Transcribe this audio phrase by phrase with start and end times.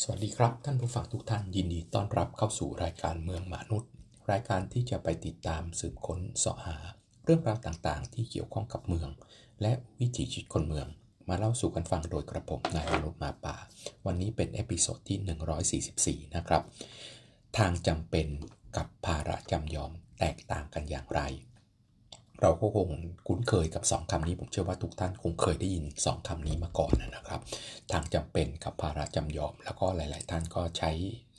[0.00, 3.90] สวัสดีครับท่านผู้ฟังทุกท่านยินดีต้อนรับเข้าสู่รายการเมืองหมานุด
[4.30, 6.76] รายการที่จะไปติดตามสืบค้นเสาะหา
[7.24, 9.08] เรื่องราวต่างๆ ที่เกี่ยวข้องกับเมือง
[9.62, 10.86] และวิถีชีวิตคนเมือง
[11.28, 13.56] มาเล่าสู่กันฟังโดยกระผมนายมนุษย์หมาป่า
[14.06, 16.62] วันนี้เป็น episode ที่ 144 นะครับ
[17.58, 18.26] ทางจำเป็น
[18.76, 21.20] กับภาระจำยอมแตกต่างกันอย่างไร
[22.42, 22.88] เราก็คง
[23.26, 27.40] คุ้นเคยกับ 2คำนี้ ผมเชื่อว่าทุกท่านคงเคยได้ยิน 2คำนี้มาก่อนนะครับ
[27.92, 30.90] ทางจำเป็นกับภาระจำยอม แล้วก็หลาย ๆ ท่านก็ใช้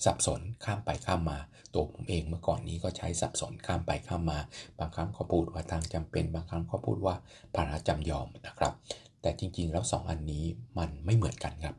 [0.05, 1.40] สับสนข้ามไปข้ามมา
[1.73, 4.40] ตัวผมเองเมื่อก่อนนี้ก็ใช้สับสนข้ามไปข้ามมา
[4.80, 7.16] บางครั้งก็พูดว่าทางจำเป็น บางครั้งก็พูดว่า
[7.56, 8.73] ภาระจำยอมนะครับ
[9.22, 10.45] แต่จริง ๆ แล้ว 2 อันนี้
[10.78, 11.76] มันไม่เหมือนกันครับ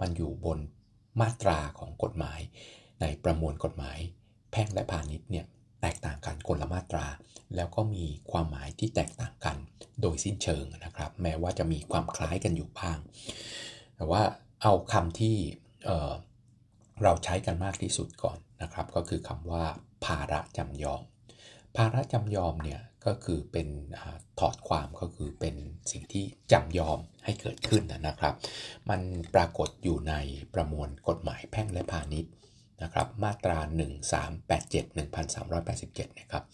[0.00, 0.58] มันอยู่บน
[1.20, 2.40] มาตราของกฎหมาย
[3.00, 3.98] ในประมวลกฎหมาย
[4.52, 5.46] แพ่งและพาณิชย์เนี่ย
[5.80, 7.06] แตกต่างกันคนละมาตรา
[7.56, 9.56] แล้วก็มีความหมายที่แตกต่างกัน
[10.02, 12.98] โดยสิ้นเชิงนะครับ แม้ว่าจะมีความคล้ายกันอยู่บ้าง
[13.96, 14.22] แต่ว่า
[14.62, 15.36] เอาคำที่
[15.84, 19.64] เเราใช้กันมากที่สุดก่อนนะครับ ก็คือคำว่า
[20.04, 21.02] ภาระจำยอม
[21.76, 23.68] ภาระจำยอมเนี่ยก็คือเป็น
[24.00, 24.02] อ
[24.40, 25.54] ถอดความก็คือเป็น
[25.90, 28.34] สิ่งที่จำยอมให้เกิดขึ้นนะครับ
[28.90, 29.00] มัน
[29.34, 30.14] ปรากฏอยู่ใน
[30.54, 32.32] ประมวลกฎหมายแพ่งและพาณิชย์
[32.82, 33.58] นะครับมาตรา
[34.28, 36.44] 1387 1387 นะครับ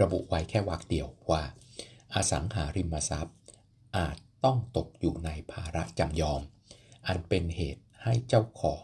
[0.00, 1.42] ระบุไว้แค่วรรคเดียวว่า
[2.14, 3.36] อสังหาริมทรัพย์
[3.96, 6.42] อาจต้องตกอยู่ในภาระจำยอม
[7.06, 8.82] อันเป็นเหตุให้เจ้าของ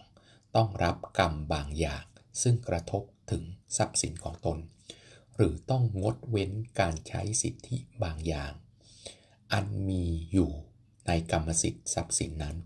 [0.57, 2.05] ต้องรับกรรมบางอย่าง
[2.43, 3.43] ซึ่งกระทบถึง
[3.77, 4.59] ทรัพย์สินของตน
[5.37, 8.53] หรือต้องงดเว้นการใช้สิทธิบางอย่าง
[9.53, 10.51] อันมีอยู่
[11.07, 12.57] ในกรรมสิทธิ์ทรัพย์สินนั้น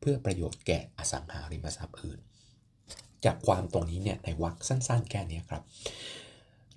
[0.00, 2.20] เพื่อประโยชน์แก่อสังหาริมทรัพย์อื่น
[3.24, 5.62] จากความตรงนี้เนี่ยในวรรคสั้นๆ แค่นี้ครับ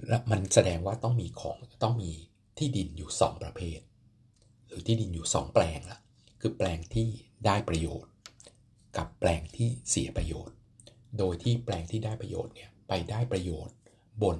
[0.07, 2.11] และมันแสดงว่าต้องมีของต้องมี
[2.57, 3.79] ที่ดินอยู่ 2 ประเภท
[4.67, 5.99] หรือที่ดินอยู่ 2 แปลงละ
[6.41, 7.07] คือแปลงที่
[7.45, 8.11] ได้ประโยชน์
[8.97, 10.55] กับแปลงที่เสียประโยชน์
[11.19, 13.75] โดยที่แปลงที่ได้ประโยชน์เนี่ยไปได้ประโยชน์
[14.23, 14.37] บน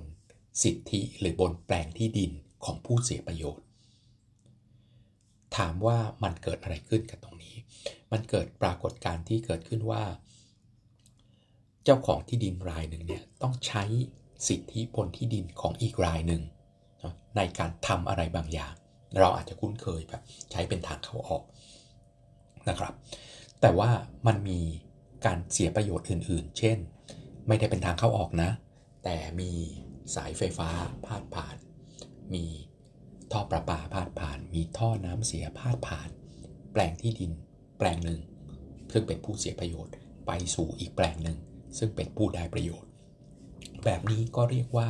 [0.63, 2.31] สิทธิหรือบนแปลงที่ดิน
[2.65, 3.65] ของผู้เสียประโยชน์
[5.57, 7.55] ถามว่ามันเกิดอะไรขึ้นกับตรงนี้
[8.11, 10.03] มันเกิดปรากฏการณ์ที่เกิดขึ้นว่า
[11.85, 13.83] เจ้าของที่ดินรายหนึ่งเนี่ยต้องใช้
[14.47, 16.41] สิทธิบนที่ดินของอีกรายหนึ่ง
[17.37, 18.73] ในการทำอะไรบางอย่าง
[19.19, 21.43] เราอาจจะคุ้นเคยแบบใช้เป็นทางเข้าออก
[22.69, 22.93] นะครับ
[23.61, 23.89] แต่ว่า
[24.27, 24.59] มันมี
[25.25, 26.77] การเสียประโยชน์อื่น ๆ เช่น
[27.47, 28.49] ไม่ได้เป็นทางเข้าออกนะ
[29.03, 29.51] แต่มี
[30.15, 30.69] สายไฟฟ้า
[31.05, 31.57] พาดผ่าน
[32.33, 32.45] มี
[33.31, 36.09] ท่อประปาพาดผ่าน มีท่อน้ำเสียพาดผ่าน
[36.71, 37.31] แปลงที่ดิน
[37.77, 38.21] แปลงหนึ่ง
[38.91, 39.93] ซึ่งเป็นผู้เสียประโยชน์
[40.27, 41.37] ไปสู่อีกแปลงหนึ่ง
[41.77, 42.89] ซึ่งเป็นผู้ได้ประโยชน์
[43.85, 44.89] แบบนี้ก็เรียกว่า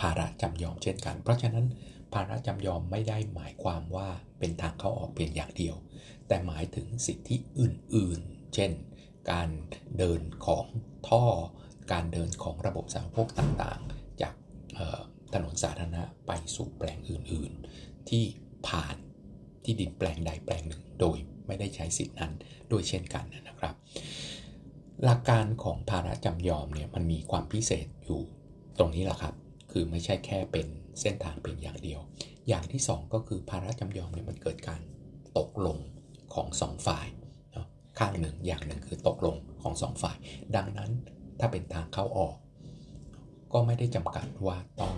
[0.00, 1.66] ภาระจำยอมเช่นกัน เพราะฉะนั้น
[2.14, 4.08] ภาระจำยอมไม่ได้หมายความว่า
[4.38, 5.76] เป็นทางเข้าออกเพียงอย่างเดียว
[6.28, 8.72] แต่หมายถึงสิทธิอื่นๆ เช่น
[9.30, 9.48] การ
[9.98, 10.66] เดินของ
[11.08, 11.24] ท่อ
[11.92, 14.34] การเดินของระบบสาธารณูปต่างๆ จาก
[15.34, 18.24] ถนนสาธารณะไปสู่แปลงอื่นๆ ที่
[18.68, 18.96] ผ่าน
[19.64, 21.16] ที่ดินแปลงใดแปลงหนึ่ง โดย
[21.46, 22.32] ไม่ได้ใช้สิทธินั้น
[22.70, 23.74] ด้วยเช่นกันนะครับ
[25.04, 28.20] หลักการของภาระจำยอมเนี่ยมันมีความพิเศษอยู่
[28.78, 29.34] ตรงนี้แหละครับ
[29.72, 30.66] คือไม่ใช่แค่เป็น
[31.00, 32.00] เส้นทางเพียงอย่างเดียว
[32.48, 34.80] อย่างที่ 2 ก็คือภาระจำยอมเนี่ยมันเกิดการ
[35.38, 35.78] ตกลง
[36.34, 37.06] ของ 2 ฝ่าย
[37.56, 37.66] นะ
[37.98, 40.16] ข้างหนึ่งอย่างหนึ่งคือตกลงของ 2 ฝ่าย
[40.56, 40.90] ดังนั้น
[41.40, 42.36] ถ้าเป็นทางเข้าออก
[43.52, 44.94] ก็ไม่ได้จำกัดว่าต้อง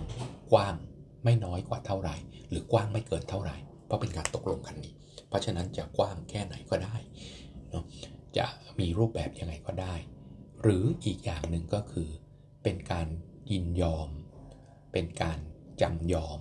[0.51, 0.75] กว้าง
[1.23, 2.15] ไม่น้อยกว่าเท่าไหร่
[2.49, 4.93] หรือกว้างไม่เกินเท่าไหร่ เพราะเป็นการตกลงกันนี้
[5.27, 6.95] เพราะฉะนั้นจะกว้างแค่ไหนก็ได้
[7.71, 7.85] เนาะ
[8.37, 8.47] จะ
[8.79, 9.95] มีรูปแบบยังไงก็ได้
[10.61, 12.09] หรืออีกอย่างหนึ่งก็คือ
[12.63, 13.07] เป็นการ
[13.51, 14.09] ยินยอม
[14.91, 15.39] เป็นการ
[15.81, 16.39] จำยอม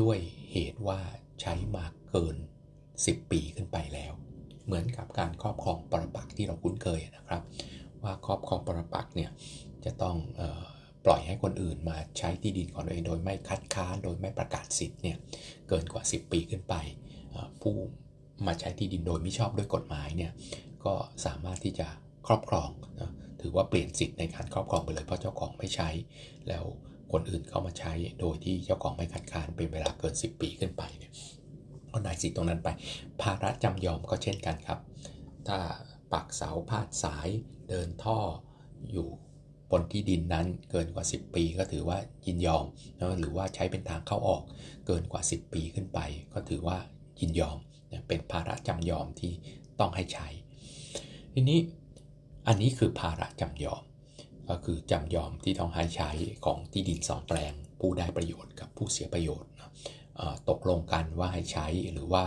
[0.00, 0.18] ด้วย
[0.52, 1.00] เหตุว่า
[1.40, 2.36] ใช้มาเกิน
[2.84, 4.12] 10 ปีขึ้นไปแล้ว
[4.64, 7.42] เหมือนกับการครอบครองปรปักที่เราคุ้นเคยนะครับ
[8.02, 9.30] ว่าครอบครองปรปักเนี่ย
[9.84, 10.62] จะต้องออ
[11.04, 15.16] ปล่อยให้คนอื่นมาใช้ที่ดินของตัวเองโดยไม่คัดค้านโดยไม่ประกาศสิทธิ์เนี่ย
[15.68, 16.74] เกินกว่า 10 ปีขึ้นไป
[17.62, 17.74] ผู้
[18.46, 20.32] มาใช้ที่ดินโดยไม่ชอบด้วยกฎหมายเนี่ย
[20.84, 20.94] ก็
[21.26, 21.88] สามารถที่จะ
[22.26, 22.68] ครอบครอง
[23.00, 23.10] นะ
[23.40, 25.88] ถือว่าเปลี่ยนสิทธิ์ในการครอบครองไปเลยเพราะเจ้าของไม่ใช้
[26.48, 26.64] แล้ว
[27.12, 31.12] คนอื่นเข้ามาใช้โดยที่เจ้าของไม่คัดค้านเป็นเวลาเกิน 10 ปีขึ้นไปเนี่ย
[31.90, 32.68] ก็นายสิทธิ์ตรงนั้นไป
[33.22, 34.78] ภาระจำยอมก็เช่นกันครับ
[35.48, 35.58] ถ้า
[36.12, 37.28] ปักเสาพาดสาย
[37.68, 38.18] เดินท่อ
[38.92, 39.08] อยู่
[39.70, 42.64] บนที่ดินนั้นเกินกว่า 10 ปีก็ถือว่ายินยอม
[42.98, 44.42] นะหรือว่าใช้เป็นทางเข้าออก
[44.86, 45.98] เกินกว่า 10 ปีขึ้นไป
[46.32, 46.78] ก็ถือว่า
[47.20, 47.58] ยินยอม
[48.08, 49.32] เป็นภาระจำยอมที่
[49.80, 50.28] ต้องให้ใช้
[51.32, 51.60] ทีนี้
[52.46, 53.82] อันนี้คือภาระจำยอม
[54.48, 56.10] ก็คือจำยอมที่ต้องให้ใช้
[56.44, 59.50] ของที่ดินสองแปลง ผู้ได้ประโยชน์กับผู้เสียประโยชน์
[60.50, 62.24] ตกลงกันว่าให้ใช้หรือว่า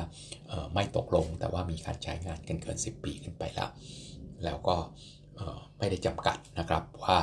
[0.73, 3.69] ไม่ตกลงแต่ว่ามีการใช้งานกันเกิน 10 ปีขึ้นไปแล้ว
[4.45, 4.75] แล้วก็
[5.77, 7.19] ไม่ได้จำกัดนะครับว่า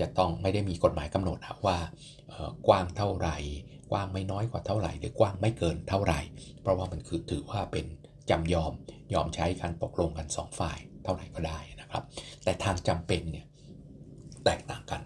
[0.00, 1.78] จะต้องไม่ได้มีกฎหมายกำหนดว่า
[2.66, 3.36] กว้างเท่าไหร่
[3.90, 6.20] กว้างไม่น้อยกว่าเท่าไหร่ หรือกว้างไม่เกินเท่าไหร่
[6.60, 7.86] เพราะว่ามันคือถือว่าเป็น
[8.30, 8.72] จำยอม
[9.14, 12.02] ยอมใช้การตกลงกัน 2 ฝ่าย เท่าไหร่ก็ได้นะครับ
[12.44, 13.46] แต่ทางจำเป็นเนี่ย
[14.44, 15.02] แตกต่างกัน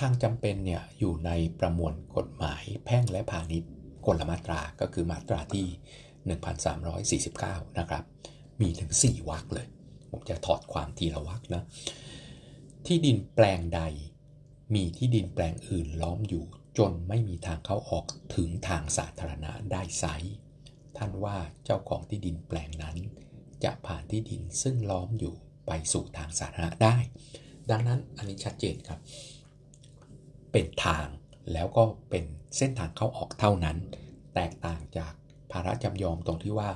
[0.00, 1.30] ทางจำเป็นเนี่ยอยู่ใน
[1.60, 3.70] ประมวลกฎหมายแพ่งและพาณิชย์
[4.06, 5.66] กลมาตราก็คือมาตราที่
[7.32, 8.04] 1349 นะครับ
[8.60, 9.66] มีถึง 4วรรคเลย
[10.10, 11.62] ผมจะถอดความทีละวรรคนะ
[12.86, 13.80] ที่ดินแปลงใด
[14.74, 16.44] มีที่ดินแปลงอื่นล้อมอยู่
[16.78, 20.04] จนไม่มีทางเข้าออกถึงทางสาธารณะได้ไซ
[20.96, 22.96] ท่านว่าเจ้าของที่ดินแปลงนั้น
[23.64, 25.34] จะผ่านที่ดินซึ่งล้อมอยู่
[25.66, 26.96] ไปสู่ทางสาธารณะได้
[27.70, 29.00] ดังนั้นอันนี้ชัดเจนครับ
[30.52, 31.06] เป็นทาง
[31.52, 32.24] แล้วก็เป็น
[32.56, 33.76] เส้นทางเข้าออกเท่านั้น
[34.34, 35.12] แตกต่างจาก
[35.52, 36.70] ภาระจำยอมตรงที่ว่า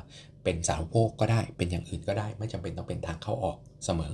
[0.45, 4.13] เป็นสารโภคก็ได้เป็นอย่างอื่นก็ได้ ไม่จำเป็นต้องเป็นทางเข้าออกเสมอ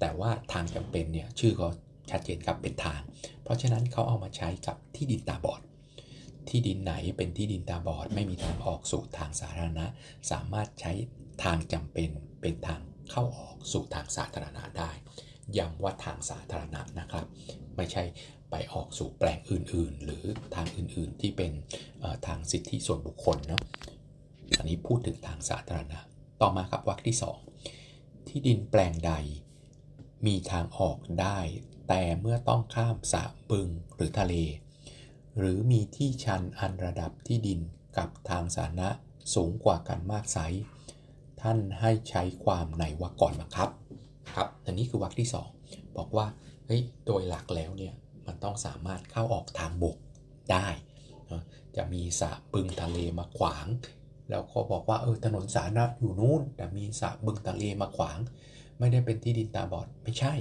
[0.00, 1.68] แต่ว่าทางจำเป็นเนี่ยชื่อก็
[2.10, 3.00] ชัดเจนครับเป็นทาง
[3.42, 5.60] เพราะฉะนั้นเขาเอามาใช้กับที่ดินตาบอด
[6.48, 9.86] ที่ดินไหนเป็นที่ดินตาบอด ไม่มีทางออกสู่ทางสาธารณะ
[10.30, 10.92] สามารถใช้
[11.44, 12.10] ทางจำเป็น
[12.40, 14.90] เป็นทางเข้าออกสู่ทางสาธารณะได้
[15.58, 17.26] ย้ำว่าทางสาธารณะนะครับ
[17.76, 18.04] ไม่ใช่
[18.50, 21.52] ไปออกสู่แปลงอื่นๆ หรือทางอื่นๆที่เป็น
[22.26, 23.62] ทางสิทธิส่วนบุคคลเนาะ
[24.58, 25.98] อันนี้พูดถึงทางสาธารณะ
[26.40, 27.16] ต่อมาครับวรรคที่
[27.72, 29.12] 2 ที่ดินแปลงใด
[30.26, 31.38] มีทางออกได้
[31.88, 34.34] แต่เมื่อต้องข้ามสระบึงหรือทะเล
[35.38, 37.60] หรือมีที่ชันอันระดับที่ดิน
[37.98, 38.88] กับทางสาธารณะ
[39.34, 40.38] สูงกว่ากันมากไซ
[41.42, 43.68] ท่านให้ใช้ความในวรรคก่อนบังคับ
[44.34, 45.28] ครับอันนี้คือวรรคที่
[45.62, 46.26] 2 บอกว่า
[46.66, 47.94] เฮ้ยโดยหลักแล้วเนี่ย
[48.26, 49.96] มันต้องสามารถเข้าออกทางบก
[50.52, 50.68] ได้
[51.32, 51.42] นะ
[51.76, 53.66] จะมีสระบึงทะเลมาขวาง
[54.30, 58.18] แล้วก็บอกว่าเออถนนสาธารณะอยู่นู้นแต่มีสระบึงทะเลมาขวาง
[58.78, 60.34] ไม่ได้เป็นที่ดินตาบอดไม่ใช่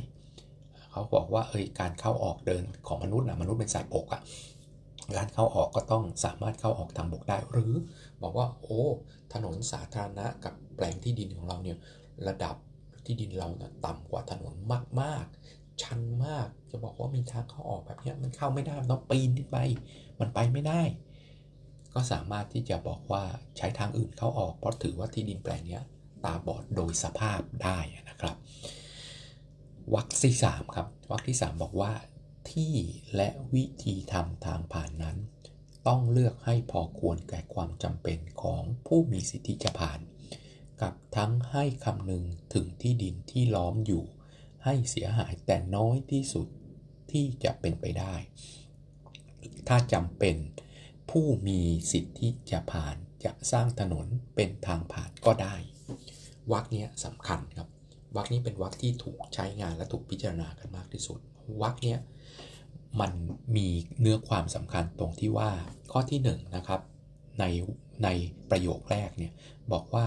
[0.92, 4.22] เขาบอกว่าเอยการเข้าออกเดินของมนุษย์นะมนุษย์เป็นสัตว์บกอะ่ะ
[5.18, 7.74] การเข้าออกก็ต้องสามารถเข้าออกทางบกได้ หรือ
[8.24, 8.82] บอกว่าโอ้
[9.34, 11.78] ถนนสาธารณะกับแปลงที่ดินของเราเนี่ย
[12.28, 12.56] ระดับ
[13.06, 14.54] ที่ดินเรานะต่ำกว่าถนน
[15.02, 19.58] มากๆ ชันมากจะบอกว่ามีทางเข้าออกแบบนี้มันเข้าไม่ได้ต้องปีนขึ้นไป
[20.20, 20.82] มันไปไม่ได้
[21.94, 23.24] ก็สามารถที่จะบอกว่า
[23.58, 25.80] ใช้ทางอื่นเข้าออก เพราะถือว่าที่ดินแปลงนี้
[26.24, 27.78] ตาบอดโดยสภาพได้
[28.10, 28.36] นะครับ
[29.94, 31.92] วรรคที่3ครับวรรคที่ 3 บอกว่า
[32.56, 32.76] ที่
[33.16, 35.18] และวิธีทำทางผ่านนั้น
[35.88, 40.00] ต้องเลือกให้พอควรแก่ความจำเป็นของผู้มีสิทธิจะผ่าน
[40.82, 42.24] กับทั้งให้คำนึง
[42.54, 44.04] ถึงที่ดินที่ล้อมอยู่
[44.64, 46.48] ให้เสียหายแต่น้อยที่สุด
[47.12, 48.16] ที่จะเป็นไปได้
[49.68, 50.36] ถ้าจำเป็น
[51.12, 51.60] ผู้มี
[51.92, 55.56] สิทธิจะผ่านจะสร้างถนนเป็นทางผ่านก็ได้
[56.52, 57.70] วรรคนี้สำคัญครับ
[58.16, 61.20] วรรคนี้เป็นวรรคที่ถูกใช้งานและถูกพิจารณากันมากที่สุด
[61.62, 61.96] วรรคนี้
[63.00, 63.12] มัน
[63.56, 63.68] มี
[64.00, 65.50] เนื้อความสำคัญตรงที่ว่า
[65.92, 66.82] ข้อที่1นนะครับ
[67.40, 67.44] ใน
[68.04, 68.08] ใน
[68.50, 69.34] ประโยคแรกเนี่ย
[69.72, 70.06] บอกว่า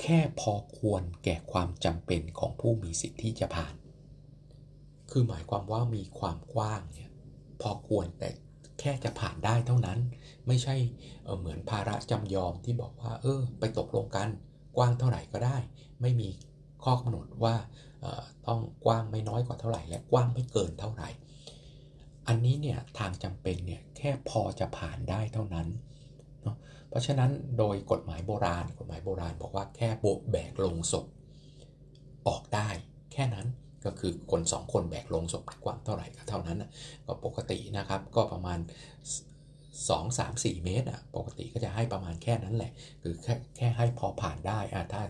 [0.00, 3.74] แค่พอควรแก่ความจำเป็นของผู้มีสิทธิจะผ่าน
[5.10, 7.10] คือหมายความว่ามีความกว้างเนี่ย
[7.60, 8.28] พอควรแต่
[8.80, 9.98] แค่จะผ่านได้เท่านั้น
[10.46, 10.74] ไม่ใช่
[11.24, 14.28] เเหมือนภาระจำยอมที่บอกว่า เออ ไปตกลงกัน
[14.76, 15.56] กว้างเท่าไหร่ก็ได้
[16.00, 16.28] ไม่มี
[16.84, 17.54] ข้อกำหนดว่า
[18.46, 21.08] ต้องกว้างไม่น้อยกว่าเท่าไหร่ และกว้างไม่เกินเท่าไหร่
[22.28, 25.68] อันนี้เนี่ยทางจำเป็นเนี่ยแค่พอจะผ่านได้เท่านั้น
[26.42, 26.56] เนาะ
[26.88, 31.06] เพราะฉะนั้นโดยกฎหมายโบราณ กฎหมายโบราณบอกว่าแค่โบกแบกลงศพ
[32.28, 32.68] ออกได้
[33.12, 33.46] แค่นั้น
[33.84, 36.62] ก็คือคนสองคนแบกลงศพกว้างเท่าไหร่ก็เท่านั้น
[37.06, 38.58] ก็ปกตินะครับก็ประมาณ
[39.88, 45.02] 2 3 4 เมตรอะปกติก็จะให้ประมาณแค่นั้นแหละ คือแค่แค่ให้พอผ่านได้อะถ้า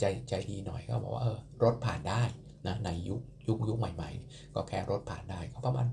[0.00, 2.22] ใจใจดีหน่อยก็บอกว่าเออรถผ่านได้
[2.66, 5.86] นะในยุคยุคยุคใหม่ ๆ ก็แค่รถผ่านได้ก็ประมาณ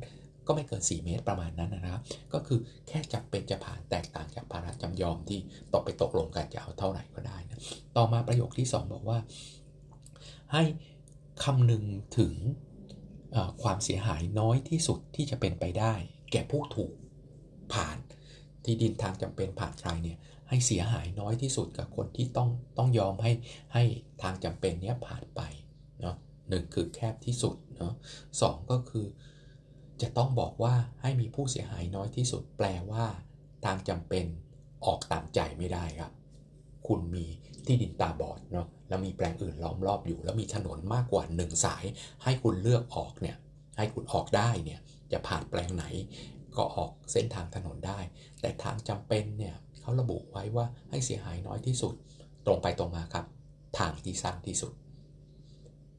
[0.47, 2.01] ก็ไม่เกิน 4 เมตรประมาณนั้นนะครับ
[2.33, 5.39] ก็คือแค่จับเป็นจะผ่านแตกต่างจากภาระจำยอมที่
[5.73, 7.59] ตกไปตกลงกันจะเอาเท่าไหร่ก็ได้นะ
[7.97, 9.19] ต่อมาประโยคที่ 2 บอกว่า
[10.53, 10.63] ให้
[11.43, 11.83] คำนึง
[12.17, 12.33] ถึง
[13.61, 15.93] ความเสียหายน้อยที่สุดที่จะเป็นไปได้
[16.31, 16.93] แก่ผู้ถูก
[17.73, 17.97] ผ่าน
[18.65, 20.17] ที่ดินทางจำเป็นผ่านใครเนี่ย
[20.49, 23.31] ให้เสียหายน้อยที่สุดกับคนที่ต้องต้องยอมให้
[23.73, 23.83] ให้
[24.21, 25.41] ทางจำเป็นเนี้ยผ่านไป
[26.01, 26.15] เนาะ
[26.49, 27.93] หนึ่งคือแคบที่สุดเนาะ
[28.41, 29.05] สองก็คือ
[30.01, 33.05] จะต้องบอกว่าให้มีผู้เสียหายน้อยที่สุด แปลว่า
[33.65, 34.25] ทางจำเป็น
[34.85, 36.11] ออกตามใจไม่ได้ครับ
[36.87, 37.25] คุณมี
[37.65, 41.83] ที่ดินตาบอดเนาะแล้วมีแปลงอื่นล้อมรอบอยู่ แล้วมีถนนมากกว่าหนึ่งสาย
[42.23, 43.37] ให้คุณเลือกออกเนี่ย
[43.77, 44.79] ให้คุณออกได้เนี่ย
[45.11, 45.85] จะผ่านแปลงไหน
[46.57, 47.99] ก็ออกเส้นทางถนนได้
[48.41, 51.93] แต่ทางจำเป็นเนี่ยเขาระบุไว้ว่าให้เสียหายน้อยที่สุด
[52.45, 53.25] ตรงไปตรงมาครับ
[53.77, 54.73] ทางที่สั้นที่สุด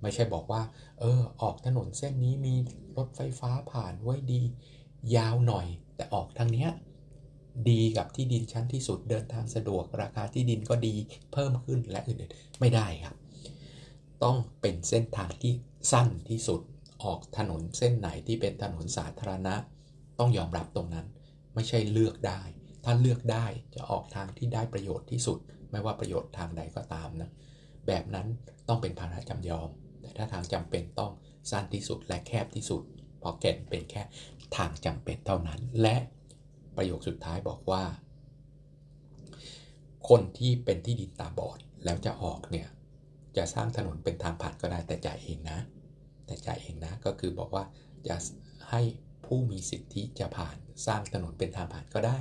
[0.02, 0.62] ไม่ใช่บอกว่า
[1.00, 2.54] เออ ออกถนนเส้นนี้มี
[2.96, 4.40] รถไฟฟ้าผ่านไว้ดี
[5.16, 5.66] ยาวหน่อย
[5.96, 6.70] แต่ออกทางเนี้ย
[7.70, 10.94] ดีกับที่ดินชั้นที่สุดเดินทางสะดวก ราคาที่ดินก็ดี
[11.32, 13.16] เพิ่มขึ้นและอื่นๆไม่ได้ครับ
[14.24, 15.52] ต้องเป็นเส้นทางที่
[15.92, 16.60] สั้นที่สุด
[17.04, 19.54] ออกถนนเส้นไหนที่เป็นถนนสาธารณะ
[20.20, 21.06] ต้องยอมรับตรงนั้น
[21.54, 22.42] ไม่ใช่เลือกได้
[22.84, 25.38] ถ้าเลือกได้จะออกทางที่ได้ประโยชน์ที่สุด
[25.70, 27.30] ไม่ว่าประโยชน์ทางใดก็ตามนะ
[27.86, 28.26] แบบนั้น
[28.68, 29.68] ต้องเป็นภาระจำยอม
[30.00, 31.12] แต่ถ้าทางจำเป็นต้อง
[31.50, 32.82] สั้นที่สุดและแคบที่สุด
[33.22, 34.02] พราะแก่นเป็นแค่
[34.56, 35.96] ทางจำเป็นเท่านั้น และ
[36.76, 37.82] ประโยคสุดท้ายบอกว่า
[40.08, 42.68] คนที่เป็นที่ดินตาบอดแล้วจะออกเนี่ย
[43.36, 45.58] จะสร้างถนนเป็นทางผ่านก็ได้แต่จ่ายเองนะ
[46.26, 47.64] แต่จ่ายเองนะก็คือบอกว่า
[48.08, 48.16] จะ
[48.70, 48.80] ให้
[49.32, 50.56] ผู้มีสิทธิจะผ่าน
[50.86, 52.18] สร้างถนนเป็นทางผ่านก็ได้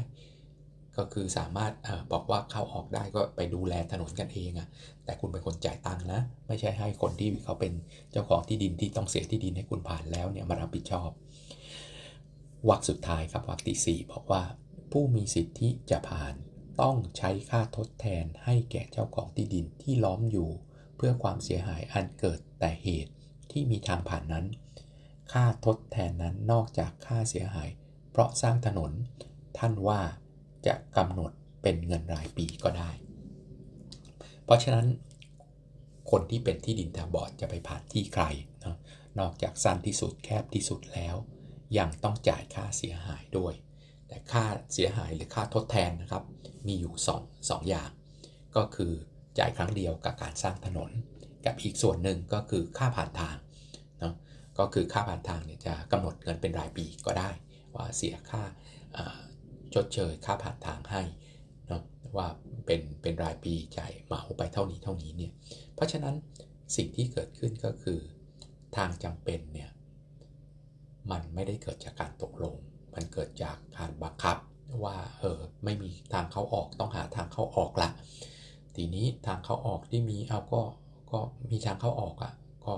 [0.98, 4.68] ก็คือสามารถอบอกว่าเข้าออกได้ก็ไปดูแลถนนกันเองอะ
[5.06, 7.74] แต่คุณเป็นคนจ่ายตังค์นะ ไม่ใช่ให้คนที่เขาเป็น
[8.12, 11.10] เจ้าของที่ดินที่ต้องเสียที่ดินให้คุณผ่านแล้วเนี่ยมารับผิดชอบ
[12.70, 14.44] วรรคสุดท้ายครับวรรคที่4บอกว่า
[14.92, 16.34] ผู้มีสิทธิจะผ่าน
[16.82, 20.50] ต้องใช้ค่าทดแทนให้แก่เจ้าของที่ดินที่ล้อมอยู่
[20.98, 23.14] เพื่อความเสียหายอันเกิดแต่เหตุ
[23.52, 24.46] ที่มีทางผ่านนั้น
[25.32, 27.70] ค่าทดแทนนั้นนอกจากค่าเสียหาย
[28.12, 28.92] เพราะสร้างถนน
[29.58, 30.02] ท่านว่า
[30.68, 31.32] จะกำหนด
[31.62, 32.92] เป็นเงินรายปีก็ได้
[34.46, 34.88] เพราะฉะนั้น
[36.12, 38.24] คนที่เป็นที่ดินตาบอดจะไปผ่านที่ใคร
[38.64, 38.78] นะ
[39.20, 41.16] นอกจากสั้นที่สุดแคบที่สุดแล้ว
[41.78, 43.54] ยังต้องจ่ายค่าเสียหายด้วย
[44.08, 46.24] แต่ค่าเสียหายหรือค่าทดแทนนะครับ
[46.68, 47.90] มีอยู่2 2ออย่าง
[48.56, 48.92] ก็คือ
[49.40, 50.92] จ่ายครั้งเดียวกับการสร้างถนน
[51.46, 53.36] กับอีกส่วนหนึ่งก็คือค่าผ่านทาง
[54.60, 57.30] ก็คือค่าผ่านทางเนี่ยจะกำหนดเงินเป็นรายปีก็ได้
[57.76, 58.44] ว่าเสียค่า
[59.74, 61.02] ชดเชยค่าผ่านทางให้
[61.68, 61.82] เนาะ
[62.18, 62.28] ว่า
[62.66, 65.32] เป็นเป็นรายปีจ่ายเหมาไปเท่านี้เท่านี้เนี่ย
[65.76, 66.16] เพราะฉะนั้น
[66.76, 68.00] สิ่งที่เกิดขึ้นก็คือ
[68.78, 69.70] ทางจำเป็นเนี่ย
[71.12, 72.56] มันไม่ได้เกิดจากการตกลง
[72.94, 74.38] มันเกิดจากการบังคับ
[74.84, 77.90] ว่าเออไม่มีทางเข้าออกต้องหาทางเข้าออกละ
[78.76, 80.62] ทีนี้ทางเข้าออกที่มีเอาก็
[81.12, 82.34] ก็มีทางเข้าออกอะ่ะ
[82.66, 82.74] ก็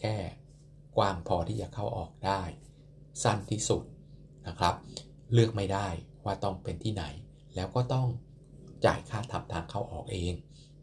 [0.00, 0.14] แค่
[1.00, 2.42] ว้างพอที่จะเข้าออกได้
[3.22, 3.82] สั้นที่สุด
[4.48, 4.74] นะครับ
[5.32, 5.88] เลือกไม่ได้
[6.24, 7.04] ว่าต้องเป็นที่ไหน
[7.56, 8.06] แล้วก็ต้อง
[8.86, 10.34] จ่ายค่าทำทางเข้าออกเอง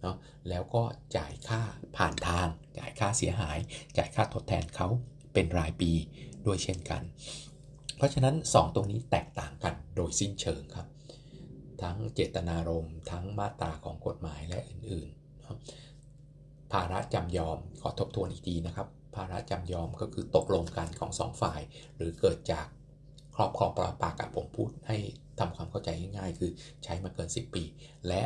[0.02, 0.16] เนาะ
[0.50, 0.84] แล้วก็
[1.18, 1.62] จ่ายค่า
[1.98, 2.48] ผ่านทาง
[2.78, 3.58] จ่ายค่าเสียหาย
[3.98, 4.88] จ่ายค่าทดแทนเขา
[5.34, 5.92] เป็นรายปี
[6.46, 7.02] ด้วยเช่นกัน
[7.96, 10.88] เพราะฉะนั้น 2 ตรงนี้แตกต่างกันโดยสิ้นเชิงครับ
[11.82, 21.62] ทั้งเจตนารมณ์ทั้งมาตราของกฎหมายและอื่นๆภาระจำยอมขอทบทวนอีกทีนะครับ ภาระจำยอมก็คือตกลงกันของ2ฝ่าย
[21.96, 22.68] หรือเกิดจาก
[23.36, 24.98] ครอบครองปราปากับผมพูดให้
[25.40, 26.52] ทำความเข้าใจง่ายๆ คือ
[26.84, 27.64] ใช้มาเกิน 10 ปี
[28.08, 28.22] และ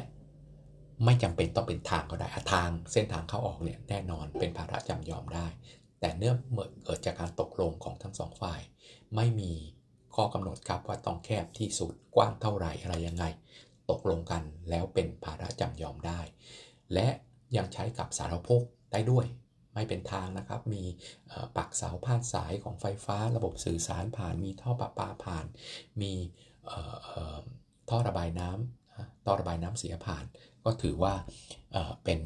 [1.06, 5.48] ไม่จำเป็นต้องเป็นทางก็ได้ทางเส้นทางเข้าออกเนี่ยแน่นอนเป็นภาระจำยอมได้
[6.00, 8.60] แต่เนื่องเมื่อเกิดจากการตกลงของทั้งสองฝ่าย
[9.16, 9.52] ไม่มี
[10.16, 13.26] ข้อกำหนดครับว่าต้องแคบที่สุดกว้างเท่าไหร่อะไรยังไง
[13.90, 16.20] ตกลงกันแล้วเป็นภาระจำยอมได้
[16.94, 17.08] และ
[17.58, 19.26] ยังใช้กับสารพกได้ด้วย
[19.74, 20.84] ไม่เป็นทางนะครับ มี
[21.58, 25.46] ปักเสาพาดสายของไฟฟ้า ระบบสื่อสารผ่าน มีท่อประปาผ่าน
[26.02, 26.14] มี
[27.90, 30.26] ท่อระบายน้ำท่อระบายน้ำเสียผ่าน
[30.64, 31.14] ก็ถือว่า
[32.04, 32.20] เป็น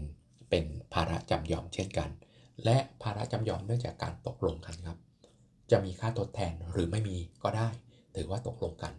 [0.50, 2.10] เป็นภาระจำยอมเช่นกัน
[2.66, 4.98] และภาระจำยอมเนื่องจากการตกลงกันครับ
[5.72, 7.70] จะมีค่าทดแทนหรือไม่มีก็ได้
[8.16, 8.94] ถือว่าตกลงกัน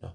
[0.00, 0.14] เนาะ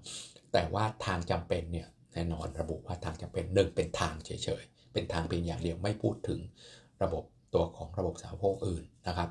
[0.52, 4.30] แต่ว่าทางจำเป็นเนี่ยแน่นอนระบุว่าทางจำเป็นหนึ่งเป็นทางเฉ
[4.60, 6.40] ยๆ เป็นทางเพียงอย่างเดียวไม่พูดถึง
[7.02, 9.30] ระบบ ตัวของระบบสาธารณโภคอื่นนะครับ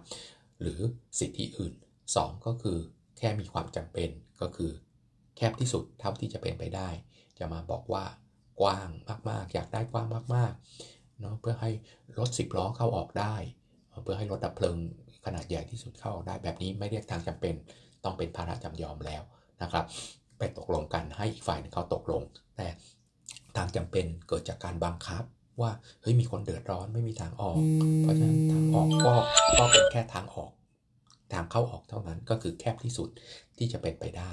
[0.62, 0.80] หรือ
[1.20, 1.74] สิทธิอื่น
[2.10, 2.78] 2 ก็คือ
[3.18, 4.10] แค่มีความจำเป็น
[4.42, 4.72] ก็คือ
[5.38, 6.90] แคบที่สุดเท่าที่จะเป็นไปได้
[7.40, 8.06] จะมาบอกว่า
[8.62, 8.90] กว้าง
[9.30, 11.72] มากๆ อยากได้กว้างมากๆเนาะเพื่อให้
[12.20, 13.36] รถสิบล้อเข้าออกได้
[14.04, 14.76] เพื่อให้รถดับเพลิง
[15.26, 17.54] ขนาดใหญ่ที่สุดเข้าออกได้แบบนี้ไม่เรียกทางจำเป็น
[18.04, 19.24] ต้องเป็นภาระจำยอมแล้ว
[19.62, 19.86] นะครับ
[20.38, 22.22] ไปตกลงกันให้อีกฝ่ายนึงเขาตกลง
[22.58, 22.68] แต่
[23.58, 25.24] ทางจำเป็นเกิดจากการบังคับ
[25.62, 25.72] ว่า
[26.02, 27.60] เฮ้ยมีคนเดือดร้อนไม่มีทางออก
[28.02, 29.14] เพราะฉะนั้นทางออกก็
[29.60, 30.52] ก็เป็นแค่ทางออก
[31.34, 33.10] ทางเข้าออกเท่านั้นก็คือแคบที่สุด
[33.58, 34.32] ที่จะเป็นไปได้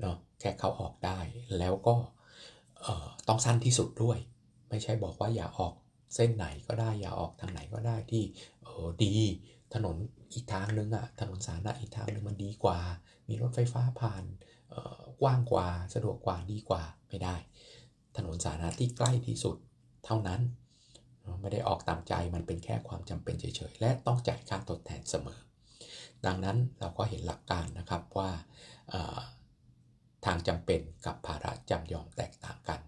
[0.00, 1.18] เนาะแค่เข้าออกได้
[1.58, 1.94] แล้วก็
[3.28, 4.18] ต้องสั้นที่สุดด้วย
[4.70, 5.74] ไม่ใช่บอกว่าอย่าออก
[6.14, 8.22] เส้นไหนก็ได้อย่าออกทางไหนก็ได้ที่
[8.62, 9.14] เออดี
[9.74, 9.96] ถนน
[10.32, 12.78] อีกทางนึงอะถนนสาธารณะอีกทางนึงมันดีกว่า
[13.28, 14.24] มีรถไฟฟ้าผ่าน
[15.20, 17.36] กว้างกว่าสะดวกกว่าดีกว่าไม่ได้
[18.16, 19.56] ถนนสาธารณะที่ใกล้ที่สุด
[20.10, 20.42] เท่านั้น
[21.40, 25.40] ไม่ได้ออกตามใจมันเป็นแค่ความจำเป็นเฉยๆ และต้องจ่ายค่าทดแทนเสมอ
[26.26, 28.30] ดังนั้นเราก็เห็นหลักการนะครับว่า
[30.24, 32.80] ทางจำเป็นกับภาระจำยอมแตกต่างกัน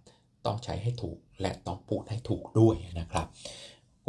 [0.47, 3.26] ต้องใช้ให้ถูกและต้องพูดให้ถูกด้วยนะครับ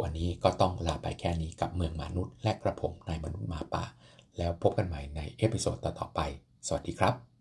[0.00, 3.84] วันนี้ก็ต้องลาไปแค่นี้กับเมืองมนุษย์ และกระผมนายมนุษย์หมาป่า
[4.38, 6.20] แล้วพบกันใหม่ในเอพิโซดต่อๆไป
[6.66, 7.33] สวัสดีครับ